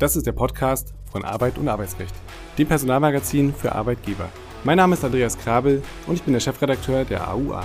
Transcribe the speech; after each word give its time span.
Das 0.00 0.16
ist 0.16 0.26
der 0.26 0.32
Podcast 0.32 0.92
von 1.12 1.24
Arbeit 1.24 1.56
und 1.56 1.68
Arbeitsrecht, 1.68 2.12
dem 2.58 2.66
Personalmagazin 2.66 3.54
für 3.54 3.72
Arbeitgeber. 3.72 4.28
Mein 4.64 4.78
Name 4.78 4.94
ist 4.94 5.04
Andreas 5.04 5.38
Krabel 5.38 5.84
und 6.08 6.14
ich 6.14 6.24
bin 6.24 6.32
der 6.32 6.40
Chefredakteur 6.40 7.04
der 7.04 7.30
AUA. 7.30 7.62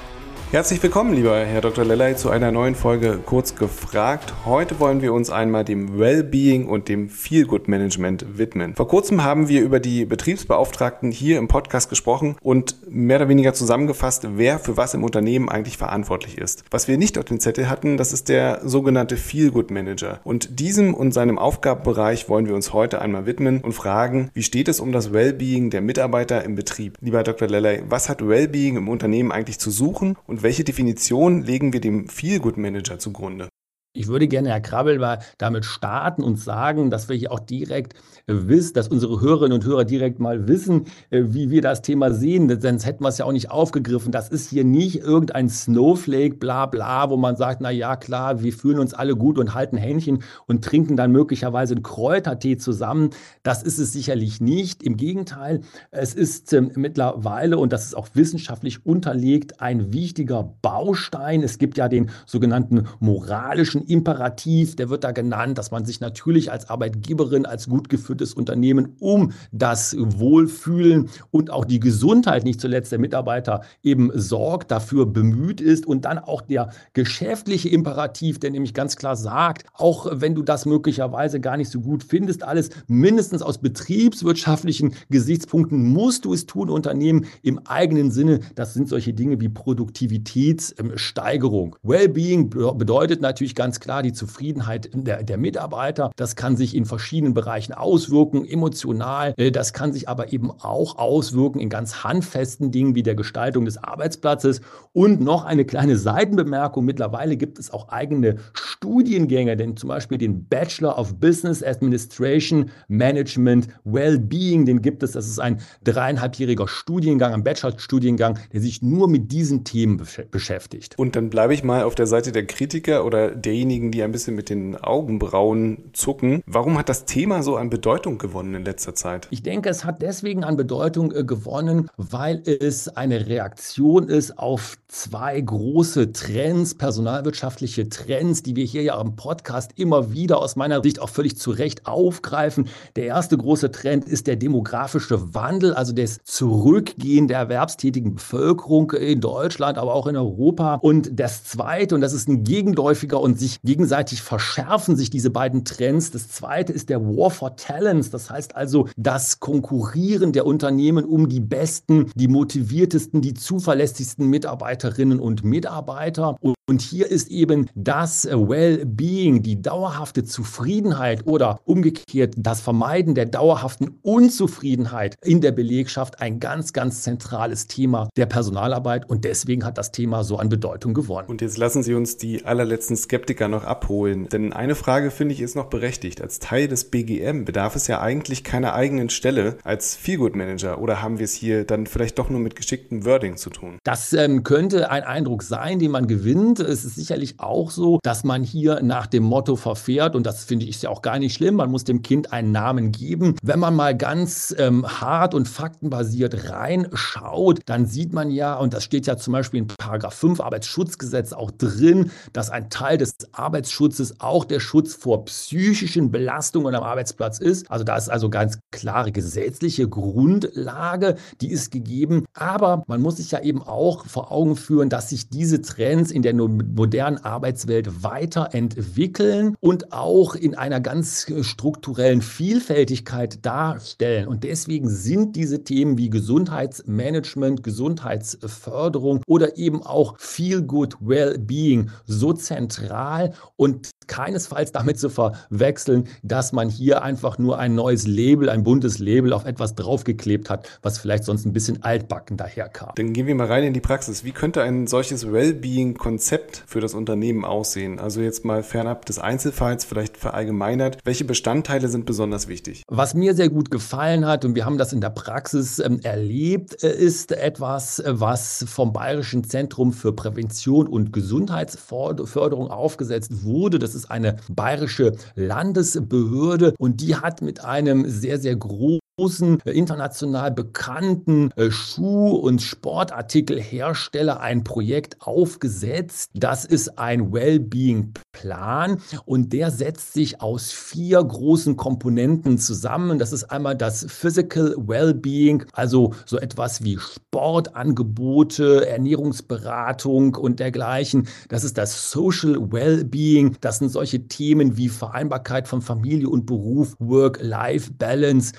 Herzlich 0.55 0.81
willkommen, 0.85 1.15
lieber 1.15 1.37
Herr 1.37 1.63
Dr. 1.63 1.85
Lellay, 1.85 2.15
zu 2.15 2.31
einer 2.31 2.53
neuen 2.53 2.77
Folge 2.77 3.19
Kurz 3.27 3.57
gefragt. 3.57 4.33
Heute 4.45 4.79
wollen 4.79 5.03
wir 5.03 5.13
uns 5.13 5.29
einmal 5.29 5.65
dem 5.65 5.99
Wellbeing 5.99 6.69
und 6.69 6.89
dem 6.89 7.09
Feelgood 7.09 7.67
Management 7.67 8.39
widmen. 8.39 8.77
Vor 8.77 8.87
kurzem 8.87 9.25
haben 9.25 9.49
wir 9.49 9.63
über 9.63 9.81
die 9.81 10.05
Betriebsbeauftragten 10.05 11.11
hier 11.11 11.39
im 11.39 11.49
Podcast 11.49 11.89
gesprochen 11.89 12.37
und 12.41 12.77
mehr 12.89 13.17
oder 13.17 13.29
weniger 13.29 13.53
zusammengefasst, 13.53 14.29
wer 14.37 14.61
für 14.61 14.77
was 14.77 14.95
im 14.95 15.03
Unternehmen 15.03 15.49
eigentlich 15.49 15.77
verantwortlich 15.77 16.39
ist. 16.39 16.63
Was 16.71 16.87
wir 16.87 16.99
nicht 16.99 17.19
auf 17.19 17.25
dem 17.25 17.41
Zettel 17.41 17.69
hatten, 17.69 17.97
das 17.97 18.13
ist 18.13 18.29
der 18.29 18.61
sogenannte 18.63 19.17
Feelgood 19.17 19.73
Manager. 19.73 20.21
Und 20.23 20.61
diesem 20.61 20.95
und 20.95 21.11
seinem 21.11 21.37
Aufgabenbereich 21.37 22.29
wollen 22.29 22.47
wir 22.47 22.55
uns 22.55 22.73
heute 22.73 23.01
einmal 23.03 23.27
widmen 23.27 23.61
und 23.61 23.73
fragen, 23.73 24.31
wie 24.35 24.45
steht 24.45 24.69
es 24.69 24.79
um 24.79 24.93
das 24.93 25.13
Wellbeing 25.13 25.71
der 25.71 25.81
Mitarbeiter 25.81 26.45
im 26.45 26.55
Betrieb? 26.55 26.97
Lieber 27.01 27.25
Dr. 27.25 27.49
Lellay, 27.49 27.83
was 27.89 28.09
hat 28.09 28.25
Wellbeing 28.25 28.77
im 28.77 28.89
Unternehmen 28.89 29.33
eigentlich 29.33 29.59
zu 29.59 29.73
suchen 29.73 30.17
und 30.29 30.44
welche 30.45 30.63
Definition 30.63 31.43
legen 31.43 31.73
wir 31.73 31.81
dem 31.81 32.07
Feelgood 32.07 32.59
Manager 32.59 32.99
zugrunde? 32.99 33.49
Ich 33.97 34.09
würde 34.09 34.27
gerne, 34.27 34.49
Herr 34.49 34.61
Krabbel, 34.61 34.99
mal 34.99 35.21
damit 35.39 35.65
starten 35.65 36.25
und 36.25 36.37
sagen, 36.41 36.91
dass 36.91 37.09
wir 37.09 37.15
hier 37.15 37.31
auch 37.31 37.39
direkt 37.39 37.95
wissen, 38.27 38.75
dass 38.75 38.89
unsere 38.89 39.21
Hörerinnen 39.21 39.53
und 39.53 39.65
Hörer 39.65 39.85
direkt 39.85 40.19
mal 40.19 40.49
wissen, 40.49 40.87
äh, 41.11 41.23
wie 41.29 41.51
wir 41.51 41.63
das 41.63 41.81
Thema 41.81 42.11
sehen. 42.11 42.49
Sonst 42.61 42.87
hätten 42.87 43.05
wir 43.05 43.09
es 43.09 43.19
ja 43.19 43.25
auch 43.25 43.31
nicht 43.31 43.53
aufgegriffen. 43.53 44.11
Das 44.11 44.29
ist 44.31 44.51
hier 44.51 44.65
nicht 44.65 44.97
irgendein 44.97 45.49
Snowflake, 45.49 46.35
bla 46.39 46.67
bla, 46.67 47.09
wo 47.09 47.17
man 47.17 47.37
sagt, 47.37 47.61
na 47.61 47.71
ja, 47.71 47.95
klar, 47.95 48.43
wir 48.43 48.53
fühlen 48.53 48.81
uns 48.81 48.95
alle 48.95 49.15
gut 49.15 49.39
und 49.39 49.55
halten 49.55 49.77
Händchen 49.77 50.25
und 50.47 50.65
trinken 50.65 50.97
dann 50.97 51.13
möglicherweise 51.13 51.75
einen 51.75 51.85
Kräutertee 51.85 52.57
zusammen. 52.57 53.11
Das 53.45 53.63
ist 53.63 53.79
es 53.79 53.93
sicherlich 53.93 54.41
nicht. 54.41 54.83
Im 54.83 54.97
Gegenteil, 54.97 55.61
es 55.93 56.15
ist 56.15 56.53
ähm, 56.53 56.73
mittlerweile, 56.75 57.59
und 57.59 57.73
das 57.73 57.85
ist 57.85 57.97
auch 57.97 58.09
wissenschaftlich 58.15 58.85
unterlegt, 58.85 59.61
ein 59.61 59.93
wichtiger 59.93 60.43
Baustein. 60.63 61.45
Es 61.45 61.59
gibt 61.59 61.79
ja 61.79 61.89
den 61.89 62.11
sogenannten 62.27 62.89
moralischen 62.99 63.84
Imperativ, 63.85 64.77
der 64.77 64.91
wird 64.91 65.05
da 65.05 65.13
genannt, 65.13 65.59
dass 65.59 65.71
man 65.71 65.85
sich 65.85 66.01
natürlich 66.01 66.51
als 66.51 66.69
Arbeitgeberin, 66.69 67.47
als 67.47 67.69
gut 67.69 67.89
geführtes 67.89 68.35
Unternehmen 68.35 68.97
um 68.99 69.33
das 69.53 69.97
Wohlfühlen 69.99 71.09
und 71.31 71.51
auch 71.51 71.65
die 71.65 71.81
Gesundheit, 71.81 72.45
nicht 72.45 72.61
zuletzt 72.61 72.93
der 72.93 72.99
Mitarbeiter, 72.99 73.63
eben 73.83 74.11
sorgt, 74.15 74.71
dafür 74.71 75.07
bemüht 75.07 75.61
ist 75.61 75.87
und 75.87 76.05
dann 76.05 76.19
auch 76.19 76.41
der 76.41 76.71
geschäftliche 76.93 77.69
Imperativ, 77.69 78.39
der 78.39 78.51
nämlich 78.51 78.75
ganz 78.75 78.97
klar 78.97 79.17
sagt, 79.17 79.67
auch 79.75 80.07
wenn 80.11 80.35
du 80.35 80.43
das 80.43 80.67
möglicherweise 80.67 81.41
gar 81.41 81.57
nicht 81.57 81.71
so 81.71 81.81
gut 81.81 82.03
findest, 82.03 82.43
alles 82.43 82.71
mindestens 82.87 83.43
aus 83.43 83.59
betriebswirtschaftlichen 83.59 84.95
Gesichtspunkten 85.11 85.93
musst 85.93 86.25
du 86.25 86.33
es 86.33 86.47
tun, 86.47 86.71
Unternehmen 86.71 87.27
im 87.43 87.61
eigenen 87.67 88.11
Sinne. 88.11 88.41
Das 88.55 88.75
sind 88.75 88.89
solche 88.89 89.15
Dinge 89.15 89.41
wie 89.41 89.49
Produktivitätssteigerung. 89.49 91.77
Wellbeing 91.83 92.51
bedeutet 92.51 93.21
natürlich 93.21 93.55
ganz 93.55 93.74
ganz 93.75 93.81
klar 93.81 94.03
die 94.05 94.13
Zufriedenheit 94.13 94.91
der, 94.95 95.25
der 95.25 95.37
Mitarbeiter. 95.37 96.13
Das 96.15 96.37
kann 96.37 96.57
sich 96.57 96.77
in 96.77 96.85
verschiedenen 96.85 97.35
Bereichen 97.35 97.73
auswirken, 97.73 98.45
emotional. 98.45 99.35
Äh, 99.37 99.51
das 99.51 99.73
kann 99.73 99.93
sich 99.93 100.09
aber 100.09 100.33
eben 100.33 100.53
auch 100.53 100.97
auswirken 100.97 101.59
in 101.59 101.69
ganz 101.69 102.05
handfesten 102.05 102.71
Dingen 102.71 102.95
wie 102.95 103.03
der 103.03 103.17
Gestaltung 103.17 103.65
des 103.65 103.77
Arbeitsplatzes. 103.83 104.61
Und 104.93 105.21
noch 105.21 105.45
eine 105.45 105.65
kleine 105.65 105.97
Seitenbemerkung. 105.97 106.85
Mittlerweile 106.85 107.37
gibt 107.37 107.59
es 107.59 107.73
auch 107.73 107.89
eigene 107.89 108.37
Studiengänge, 108.53 109.57
denn 109.57 109.77
zum 109.77 109.89
Beispiel 109.89 110.19
den 110.19 110.47
Bachelor 110.47 110.97
of 110.97 111.19
Business 111.19 111.61
Administration 111.61 112.71
Management 112.87 113.67
Wellbeing, 113.83 114.67
den 114.67 114.83
gibt 114.83 115.03
es. 115.03 115.13
Das 115.13 115.27
ist 115.27 115.41
ein 115.41 115.59
dreieinhalbjähriger 115.83 116.69
Studiengang, 116.69 117.35
ein 117.35 117.43
Bachelor-Studiengang, 117.43 118.39
der 118.53 118.61
sich 118.61 118.83
nur 118.83 119.09
mit 119.09 119.33
diesen 119.33 119.65
Themen 119.65 120.01
beschäftigt. 120.31 120.97
Und 120.97 121.17
dann 121.17 121.29
bleibe 121.29 121.55
ich 121.55 121.65
mal 121.65 121.83
auf 121.83 121.97
der 121.97 122.07
Seite 122.07 122.31
der 122.31 122.47
Kritiker 122.47 123.05
oder 123.05 123.35
derjenigen, 123.35 123.64
diejenigen, 123.65 123.91
die 123.91 124.03
ein 124.03 124.13
bisschen 124.13 124.35
mit 124.35 124.51
den 124.51 124.77
Augenbrauen 124.77 125.91
zucken. 125.95 126.43
Warum 126.47 126.77
hat 126.77 126.89
das 126.89 127.07
Thema 127.07 127.43
so 127.43 127.57
an 127.57 127.71
Bedeutung 127.71 128.19
gewonnen 128.19 128.55
in 128.55 128.65
letzter 128.65 128.95
Zeit? 128.95 129.27
Ich 129.31 129.43
denke, 129.43 129.71
es 129.71 129.85
hat 129.85 130.03
deswegen 130.03 130.45
an 130.45 130.57
Bedeutung 130.57 131.13
äh, 131.13 131.25
gewonnen, 131.25 131.89
weil 131.97 132.43
es 132.45 132.89
eine 132.89 133.27
Reaktion 133.27 134.09
ist 134.09 134.39
auf 134.39 134.77
zwei 134.89 135.41
große 135.41 136.13
Trends, 136.13 136.75
personalwirtschaftliche 136.75 137.89
Trends, 137.89 138.43
die 138.43 138.55
wir 138.55 138.65
hier 138.65 138.83
ja 138.83 139.01
im 139.01 139.17
Podcast 139.17 139.73
immer 139.77 140.13
wieder 140.13 140.41
aus 140.41 140.57
meiner 140.57 140.83
Sicht 140.83 141.01
auch 141.01 141.09
völlig 141.09 141.37
zu 141.37 141.51
Recht 141.51 141.87
aufgreifen. 141.87 142.69
Der 142.97 143.07
erste 143.07 143.37
große 143.39 143.71
Trend 143.71 144.05
ist 144.05 144.27
der 144.27 144.37
demografische 144.37 145.35
Wandel, 145.35 145.73
also 145.73 145.93
das 145.93 146.19
Zurückgehen 146.25 147.29
der 147.29 147.39
erwerbstätigen 147.39 148.15
Bevölkerung 148.15 148.93
in 148.93 149.21
Deutschland, 149.21 149.79
aber 149.79 149.95
auch 149.95 150.07
in 150.07 150.17
Europa. 150.17 150.77
Und 150.77 151.19
das 151.19 151.45
zweite, 151.45 151.95
und 151.95 152.03
das 152.03 152.13
ist 152.13 152.29
ein 152.29 152.45
gegenläufiger 152.45 153.21
und 153.21 153.39
sich 153.39 153.54
gegenseitig 153.63 154.23
verschärfen 154.23 154.97
sich 154.97 155.11
diese 155.11 155.31
beiden 155.31 155.65
Trends. 155.65 156.11
Das 156.11 156.29
zweite 156.29 156.73
ist 156.73 156.89
der 156.89 157.03
War 157.03 157.31
for 157.31 157.57
Talents. 157.57 158.11
Das 158.11 158.31
heißt 158.31 158.57
also 158.57 158.89
das 158.97 159.41
Konkurrieren 159.41 160.33
der 160.33 160.47
Unternehmen 160.47 161.05
um 161.05 161.29
die 161.29 161.41
besten, 161.41 162.11
die 162.15 162.29
motiviertesten, 162.29 163.21
die 163.21 163.35
zuverlässigsten 163.35 164.29
Mitarbeiterinnen 164.29 165.21
und 165.21 165.45
Mitarbeiter. 165.45 166.37
Und 166.41 166.54
hier 166.81 167.11
ist 167.11 167.31
eben 167.31 167.69
das 167.75 168.25
Well-Being, 168.25 169.43
die 169.43 169.61
dauerhafte 169.61 170.25
Zufriedenheit 170.25 171.27
oder 171.27 171.61
umgekehrt 171.65 172.35
das 172.39 172.63
Vermeiden 172.63 173.15
der 173.15 173.27
dauerhaften 173.27 173.99
Unzufriedenheit 174.03 175.17
in 175.23 175.43
der 175.43 175.53
Belegschaft 175.53 176.23
ein 176.23 176.41
ganz, 176.41 176.73
ganz 176.73 177.03
zentrales 177.03 177.67
Thema 177.67 178.09
der 178.17 178.27
Personalarbeit. 178.27 179.09
Und 179.09 179.25
deswegen 179.25 179.65
hat 179.65 179.77
das 179.77 179.93
Thema 179.93 180.25
so 180.25 180.39
an 180.39 180.49
Bedeutung 180.49 180.95
gewonnen. 180.95 181.29
Und 181.29 181.43
jetzt 181.43 181.59
lassen 181.59 181.83
Sie 181.83 181.93
uns 181.93 182.17
die 182.17 182.47
allerletzten 182.47 182.97
Skeptiker 182.97 183.49
noch 183.49 183.65
abholen. 183.65 184.29
Denn 184.31 184.55
eine 184.55 184.75
Frage 184.75 185.11
finde 185.11 185.35
ich 185.35 185.43
ist 185.43 185.57
noch 185.57 185.67
berechtigt. 185.67 186.23
Als 186.23 186.39
Teil 186.39 186.69
des 186.69 186.85
BGM 186.85 187.45
bedarf 187.45 187.77
es 187.77 187.89
ja 187.89 188.01
eigentlich 188.01 188.43
keiner 188.43 188.73
eigenen 188.75 189.11
Stelle 189.11 189.59
als 189.65 189.95
Feelgood 189.97 190.35
Manager. 190.35 190.81
Oder 190.81 191.03
haben 191.03 191.19
wir 191.19 191.25
es 191.25 191.35
hier 191.35 191.65
dann 191.65 191.87
vielleicht 191.87 192.19
doch 192.19 192.31
nur 192.31 192.41
mit 192.41 192.57
geschicktem 192.57 193.05
Wording 193.05 193.37
zu 193.37 193.51
tun? 193.51 193.79
Das 193.85 194.15
ähm, 194.15 194.45
könnte 194.45 194.91
ein 194.91 195.03
Eindruck 195.03 195.43
sein, 195.43 195.79
den 195.79 195.91
man 195.91 196.07
gewinnt 196.07 196.54
und 196.61 196.69
es 196.69 196.85
ist 196.85 196.95
sicherlich 196.95 197.41
auch 197.41 197.71
so, 197.71 197.99
dass 198.03 198.25
man 198.25 198.43
hier 198.45 198.81
nach 198.83 199.07
dem 199.07 199.25
Motto 199.25 199.57
verfährt 199.57 200.15
und 200.15 200.25
das 200.25 200.45
finde 200.45 200.67
ich 200.67 200.81
ja 200.83 200.91
auch 200.91 201.03
gar 201.03 201.19
nicht 201.19 201.35
schlimm. 201.35 201.57
Man 201.57 201.71
muss 201.71 201.85
dem 201.85 202.03
Kind 202.03 202.33
einen 202.33 202.53
Namen 202.53 202.93
geben. 202.93 203.37
Wenn 203.43 203.59
man 203.59 203.75
mal 203.75 203.97
ganz 203.97 204.55
ähm, 204.59 204.87
hart 204.87 205.35
und 205.35 205.49
faktenbasiert 205.49 206.51
reinschaut, 206.51 207.61
dann 207.67 207.87
sieht 207.87 208.13
man 208.13 208.31
ja, 208.31 208.55
und 208.57 208.75
das 208.75 208.85
steht 208.85 209.07
ja 209.07 209.17
zum 209.17 209.33
Beispiel 209.33 209.61
in 209.61 209.67
Paragraph 209.67 210.15
5 210.15 210.41
Arbeitsschutzgesetz 210.41 211.33
auch 211.33 211.51
drin, 211.51 212.11
dass 212.33 212.51
ein 212.51 212.71
Teil 212.71 212.99
des 212.99 213.15
Arbeitsschutzes 213.33 214.21
auch 214.21 214.45
der 214.45 214.61
Schutz 214.61 214.95
vor 214.95 215.25
psychischen 215.25 216.11
Belastungen 216.11 216.75
am 216.75 216.83
Arbeitsplatz 216.83 217.39
ist. 217.39 217.71
Also 217.71 217.85
da 217.85 217.97
ist 217.97 218.11
also 218.11 218.31
ganz 218.31 218.59
klare 218.71 219.13
gesetzliche 219.13 219.89
Grundlage, 219.89 221.17
die 221.41 221.51
ist 221.51 221.71
gegeben. 221.71 222.25
Aber 222.35 222.85
man 222.87 223.01
muss 223.01 223.17
sich 223.17 223.31
ja 223.33 223.41
eben 223.41 223.63
auch 223.63 224.07
vor 224.07 224.31
Augen 224.31 224.57
führen, 224.57 224.89
dass 224.89 225.11
sich 225.11 225.29
diese 225.29 225.63
Trends 225.63 226.11
in 226.11 226.23
der 226.23 226.35
modernen 226.49 227.19
Arbeitswelt 227.19 228.03
weiterentwickeln 228.03 229.57
und 229.61 229.93
auch 229.93 230.35
in 230.35 230.55
einer 230.55 230.81
ganz 230.81 231.27
strukturellen 231.43 232.23
Vielfältigkeit 232.23 233.45
darstellen. 233.45 234.29
Und 234.29 234.45
deswegen 234.45 234.89
sind 234.89 235.37
diese 235.37 235.65
Themen 235.65 235.99
wie 235.99 236.11
Gesundheitsmanagement, 236.11 237.63
Gesundheitsförderung 237.63 239.23
oder 239.27 239.57
eben 239.57 239.83
auch 239.83 240.19
Feel 240.19 240.63
Good 240.63 240.97
Well-Being 241.01 241.91
so 242.07 242.33
zentral 242.33 243.35
und 243.57 243.91
keinesfalls 244.07 244.73
damit 244.73 244.99
zu 244.99 245.09
verwechseln, 245.09 246.09
dass 246.23 246.53
man 246.53 246.69
hier 246.69 247.03
einfach 247.03 247.39
nur 247.39 247.59
ein 247.59 247.75
neues 247.75 248.07
Label, 248.07 248.51
ein 248.51 248.65
buntes 248.65 248.99
Label 248.99 249.33
auf 249.33 249.45
etwas 249.47 249.75
draufgeklebt 249.75 250.51
hat, 250.51 250.69
was 250.83 250.99
vielleicht 250.99 251.25
sonst 251.25 251.47
ein 251.47 251.53
bisschen 251.53 251.83
altbacken 251.83 252.37
daherkam. 252.37 252.93
Dann 252.97 253.13
gehen 253.13 253.27
wir 253.27 253.35
mal 253.35 253.47
rein 253.47 253.65
in 253.65 253.73
die 253.73 253.81
Praxis. 253.81 254.25
Wie 254.25 254.33
könnte 254.33 254.63
ein 254.63 254.87
solches 254.87 255.31
Wellbeing-Konzept 255.31 256.34
Konzept 256.35 256.65
für 256.67 256.81
das 256.81 256.95
Unternehmen 256.95 257.45
aussehen? 257.45 258.01
Also 258.01 258.21
jetzt 258.21 258.45
mal 258.45 258.65
fernab 258.65 259.07
des 259.07 259.19
Einzelfalls, 259.19 259.85
vielleicht 259.85 260.17
verallgemeinert. 260.17 260.99
Welche 261.05 261.25
Bestandteile 261.25 261.89
sind 261.89 262.07
besonders 262.07 262.49
wichtig? 262.49 262.83
Was 262.89 263.15
mir 263.15 263.35
sehr 263.35 263.49
gut 263.49 263.71
gefallen 263.71 264.27
hat, 264.27 264.45
und 264.45 264.57
wir 264.57 264.65
haben 264.65 264.79
das 264.79 264.93
in 264.93 265.01
der 265.01 265.11
Praxis 265.11 265.79
ähm, 265.79 266.01
erlebt, 266.03 266.83
äh, 266.83 266.93
ist 266.93 267.31
etwas, 267.31 268.01
äh, 268.01 268.21
was 268.21 268.65
vom 268.67 268.93
Bayerischen 268.93 269.45
Zentrum 269.45 269.93
für 269.93 270.13
Prävention 270.13 270.89
und 270.89 271.13
Gesundheitsförderung 271.13 272.69
aufgesetzt 272.69 273.45
wurde. 273.45 273.79
Das 273.79 273.95
ist 273.95 274.11
eine 274.11 274.37
bayerische 274.49 275.13
Landesbehörde 275.37 276.75
und 276.79 277.01
die 277.01 277.15
hat 277.15 277.43
mit 277.43 277.65
einem 277.65 278.09
sehr, 278.09 278.41
sehr 278.41 278.57
großen 278.57 279.04
großen 279.17 279.61
äh, 279.65 279.71
international 279.71 280.51
bekannten 280.51 281.53
äh, 281.55 281.71
Schuh- 281.71 282.35
und 282.35 282.61
Sportartikelhersteller 282.61 284.41
ein 284.41 284.65
Projekt 284.65 285.19
aufgesetzt. 285.21 286.31
Das 286.35 286.65
ist 286.65 286.99
ein 286.99 287.33
Wellbeing-Plan 287.33 289.01
und 289.25 289.53
der 289.53 289.71
setzt 289.71 290.15
sich 290.15 290.41
aus 290.41 290.73
vier 290.73 291.23
großen 291.23 291.77
Komponenten 291.77 292.59
zusammen. 292.59 293.21
Das 293.21 293.33
ist 293.33 293.45
einmal 293.45 293.77
das 293.77 294.05
Physical 294.09 294.75
Wellbeing, 294.79 295.65
also 295.73 296.13
so 296.27 296.39
etwas 296.39 296.83
wie 296.83 296.99
Sportangebote, 296.99 298.89
Ernährungsberatung 298.89 300.35
und 300.35 300.59
dergleichen. 300.59 301.29
Das 301.49 301.63
ist 301.63 301.79
das 301.79 302.11
Social 302.11 302.73
Wellbeing. 302.73 303.57
Das 303.61 303.79
sind 303.79 303.91
solche 303.91 304.27
Themen 304.27 304.77
wie 304.77 304.89
Vereinbarkeit 304.89 305.69
von 305.69 305.83
Familie 305.83 306.29
und 306.29 306.47
Beruf, 306.47 306.97
Work-Life-Balance, 306.99 308.55